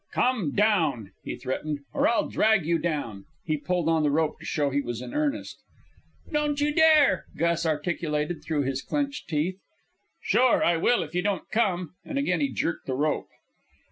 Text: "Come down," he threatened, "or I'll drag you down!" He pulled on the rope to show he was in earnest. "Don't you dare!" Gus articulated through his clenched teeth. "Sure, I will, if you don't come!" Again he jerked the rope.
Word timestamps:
"Come 0.13 0.53
down," 0.55 1.11
he 1.23 1.35
threatened, 1.35 1.81
"or 1.93 2.09
I'll 2.09 2.27
drag 2.27 2.65
you 2.65 2.79
down!" 2.79 3.25
He 3.45 3.55
pulled 3.55 3.87
on 3.87 4.01
the 4.01 4.09
rope 4.09 4.39
to 4.39 4.45
show 4.47 4.71
he 4.71 4.81
was 4.81 4.99
in 4.99 5.13
earnest. 5.13 5.59
"Don't 6.31 6.59
you 6.59 6.73
dare!" 6.73 7.25
Gus 7.37 7.67
articulated 7.67 8.41
through 8.43 8.63
his 8.63 8.81
clenched 8.81 9.29
teeth. 9.29 9.59
"Sure, 10.19 10.63
I 10.63 10.75
will, 10.77 11.03
if 11.03 11.13
you 11.13 11.21
don't 11.21 11.47
come!" 11.51 11.91
Again 12.03 12.41
he 12.41 12.51
jerked 12.51 12.87
the 12.87 12.95
rope. 12.95 13.29